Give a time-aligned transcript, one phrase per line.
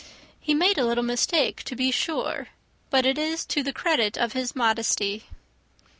[0.39, 2.47] "He made a little mistake, to be sure;
[2.89, 5.25] but it is to the credit of his modesty."